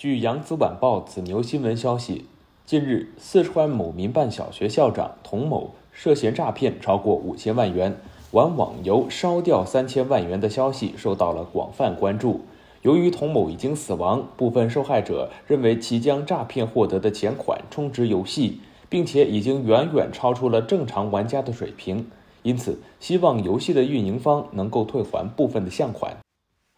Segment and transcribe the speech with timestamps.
[0.00, 2.24] 据《扬子晚报》子牛新闻消息，
[2.64, 7.94] 近日，四川某民办小学校长童某涉嫌诈骗超过五千万元，
[8.30, 12.40] 玩网游烧掉三千万元的消息受到了广泛关注。
[12.80, 22.10] 由于童某已经死亡，部分受害者认为其将诈骗获得的钱款充值游戏，并且已经远远超出了正常玩家的水平，
[22.42, 26.16] 因此希望游戏的运营方能够退还部分的项款。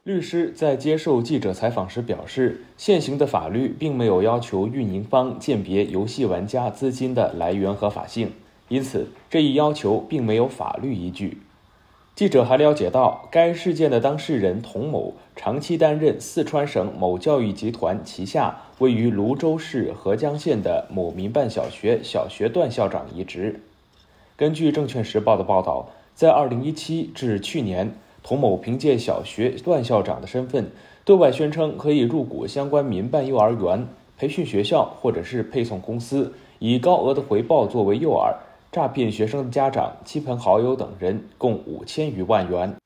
[0.04, 8.32] 律师在接受记者采访时表示，现行的法律并没有要求运营方鉴别游戏玩家资金的来源合法性，
[8.66, 11.38] 因此这一要求并没有法律依据。
[12.16, 23.60] 记者还了解到，该事件的当事人童某长期担任四川省某教育集团旗下位于泸州市合江县的某民办小学小学段校长一职。
[24.36, 27.94] 根据证券时报的报道，在2017至去年。
[28.22, 30.70] 童某凭借小学段校长的身份，
[31.04, 33.86] 对外宣称可以入股相关民办幼儿园、
[34.16, 38.34] 培训学校或者是配送公司，以高额的回报作为诱饵，
[38.70, 42.76] 诈骗学生的家长、亲朋好友等人共五千余万元。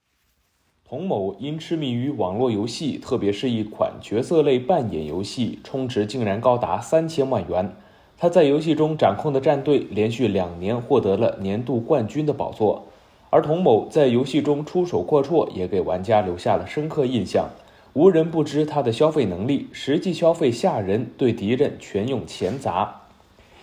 [0.88, 7.72] 童某因痴迷于网络游戏，特别是一款角色类扮演游戏，充值竟然高达三千万元。
[8.16, 12.85] 他在游戏中掌控的战队连续两年获得了年度冠军的宝座。
[13.30, 17.50] 而童某在游戏中出手阔绰，也给玩家留下了深刻印象。
[17.92, 23.02] 无人不知他的消费能力，实际消费吓人，对敌人全用钱砸。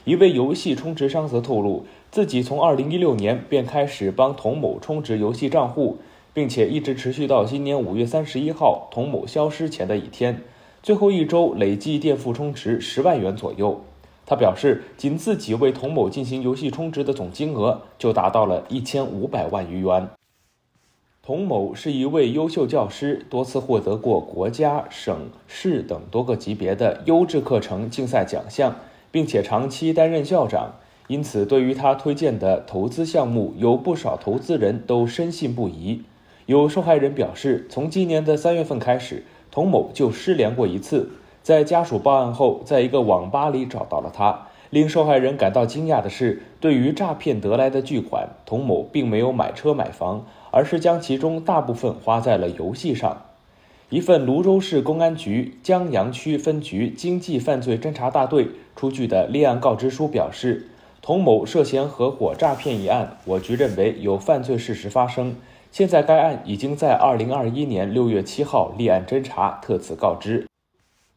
[0.06, 6.00] 一位游戏充值商则透露，自己从2016年便开始帮童某充值游戏账户，
[6.34, 10.42] 并且一直持续到今年5月31号童某消失前的一天，
[10.82, 13.82] 最后一周累计垫付充值十万元左右。
[14.26, 20.08] 他表示，仅自己为童某进行游戏充值的总金额就达到了一千五百万余元。
[21.22, 28.76] 童某是一位优秀教师，多次获得过国家、省市等多个级别的优质课程竞赛奖项，
[29.12, 30.76] 并且长期担任校长。
[31.08, 36.04] 因此，对于他推荐的投资项目，有不少投资人都深信不疑。
[36.46, 41.10] 有受害人表示，从今年的三月份开始，童某就失联过一次。
[41.44, 44.48] 在家属报案后，在一个网吧里找到了他。
[44.70, 53.22] 令受害人感到惊讶的是，对于诈骗得来的巨款，童某并没有买车买房，而是将其中大部分花在了游戏上。
[53.90, 60.68] 一份泸州市公安局江阳区分局经济犯罪侦查大队出具的立案告知书表示，
[61.04, 65.36] 童某涉嫌合伙诈骗一案，我局认为有犯罪事实发生。
[65.72, 70.48] 现在该案已经在二零二一年六月七号立案侦查，特此告知。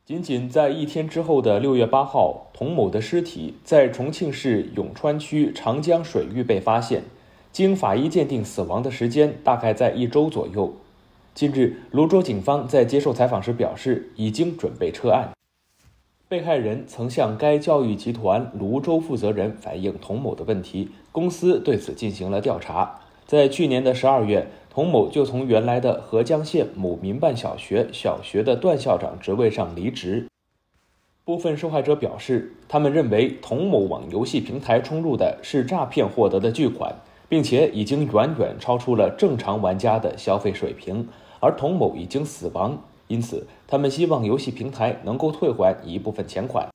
[0.07, 7.03] 仅仅在一天之后的六月八号，童某的尸体在重庆市永川区长江水域被发现，
[7.51, 10.73] 经法医鉴定，死亡的时间大概在一周左右。
[11.35, 15.33] 近日，泸州警方在接受采访时表示，已经准备撤案。
[16.29, 23.01] 被害人曾向该教育集团泸州负责人反映童某的问题，公司对此进行了调查。
[23.27, 24.47] 在去年的十二月。
[24.77, 30.27] 童某就从原来的合江县某民办小学小学的段校长职位上离职。
[31.25, 36.95] 部分受害者表示，他们认为童某往游戏平台充入的是诈骗获得的巨款，
[37.27, 41.09] 并且已经远远超出了正常玩家的消费水平，
[41.41, 46.69] 而童某已经死亡，因此他们希望游戏平台能够退还一部分钱款。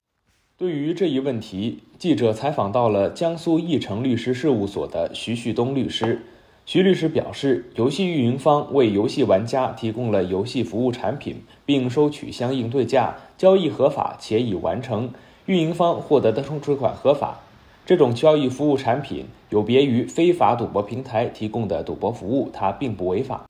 [0.58, 6.24] 对于这一问题，记者采访到了江苏义成律师事务所的徐旭东律师。
[6.66, 15.12] 徐律师表示，游戏运营方为游戏玩家提供了游戏服务产品，并收取相应对价，交易合法且已完成，
[15.48, 17.40] 运营方获得的充值款合法。
[17.84, 23.46] 这种交易服务产品有别于非法赌博平台提供的赌博服务，它并不违法。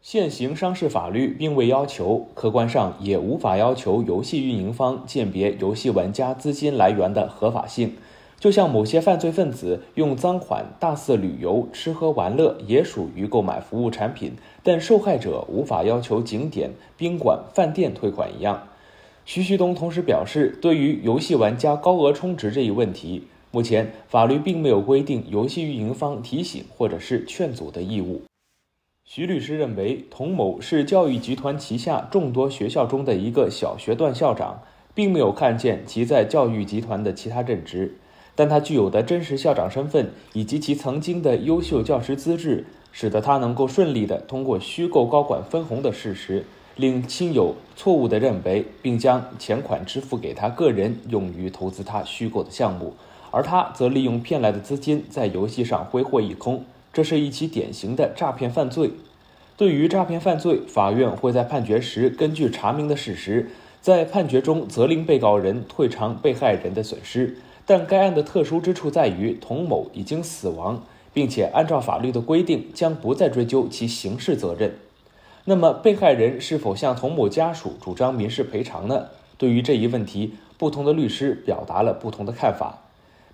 [0.00, 7.96] 现行商事法律并未要求，客观上也无法要求游戏运营方鉴别游戏玩家资金来源的合法性。
[8.40, 18.66] 就像某些犯罪分子用赃款大肆旅游、吃喝玩乐，也属于购买服务产品，但受害者无法要求景点、宾馆、饭店退款一样。
[19.26, 28.22] 徐旭东同时表示，对于游戏玩家高额充值这一问题，目前法律并没有规定游戏运营方提醒或者是劝阻的义务。
[29.04, 34.62] 徐律师认为，童某是教育集团旗下众多学校中的一个小学段校长，
[34.94, 37.96] 并没有看见其在教育集团的其他任职。
[38.40, 52.94] 但他具有的真实校长身份以及其曾经的优秀教师资质，使得他能够顺利地通过虚构高管分红的事实，令亲友错误地认为，并将钱款支付给他个人，用于投资他虚构的项目，
[53.30, 56.64] 而他则利用骗来的资金在游戏上挥霍一空。
[56.94, 58.90] 这是一起典型的诈骗犯罪。
[59.58, 63.50] 对于诈骗犯罪，法院会在判决时根据查明的事实，
[63.82, 67.36] 在判决中责令被告人退偿被害人的损失。
[67.70, 70.82] 但该案的特殊之处在于，童某已经死亡，
[71.12, 74.74] 并且按照法律的规定，将不再追究其刑事责任。
[75.44, 79.06] 那么，被害人是否向童某家属主张民事赔偿呢？
[79.38, 82.80] 对于这一问题，不同的律师表达了不同的看法。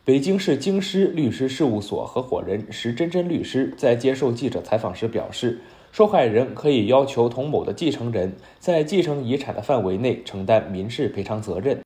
[0.04, 5.60] 北京市京师律师事务所合伙人石真真律师在接受记者采访时表示，
[5.90, 11.80] 受害人可以要求童某的继承人在继承遗产的范围内承担民事赔偿责任。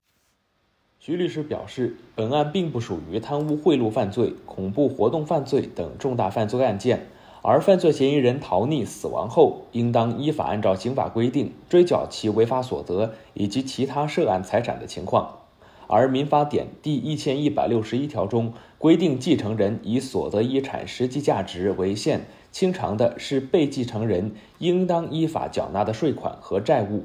[1.03, 7.07] 徐律师表示，本案并不属于贪污贿赂犯罪、恐怖活动犯罪等重大犯罪案件，
[7.41, 15.39] 而犯罪嫌疑人逃匿死亡后，应当依法按照刑法规定追缴其违法所得以及其他涉案财产的情况。
[15.87, 27.05] 而民法典第一千一百六十一条中规定，继承人以所得遗产实际价值为限，清偿的是被继承人应当依法缴纳的税款和债务。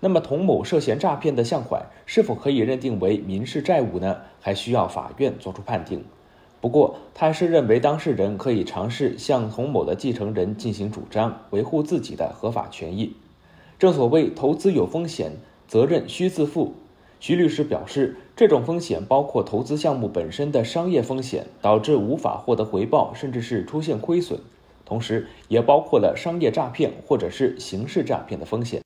[0.00, 4.18] 那么，童某涉嫌诈骗的项款是否可以认定为民事债务呢？
[4.40, 6.04] 还需要法院作出判定。
[6.60, 13.14] 不过，他还是认为当事人可以尝试向童某的继承人进行主张，维护自己的合法权益。
[13.78, 15.32] 正所谓投资有风险，
[15.68, 16.74] 责任需自负。
[17.18, 24.38] 徐律师表示，这种风险包括投资项目本身的商业风险，导致无法获得回报，甚至是出现亏损；
[24.84, 28.85] 同时，也包括了商业诈骗或者是刑事诈骗的风险。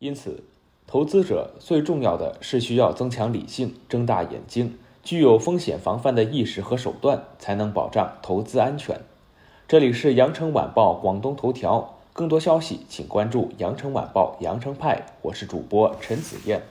[0.00, 0.42] 因此，
[0.86, 8.98] 投资者最重要的是需要增强理性，睁大眼睛，具有风险防范的意识和手段，才能保障投资安全。
[9.68, 15.04] 这里是羊城晚报广东头条，更多消息请关注羊城晚报羊城派。
[15.20, 16.62] 我是主播陈子燕。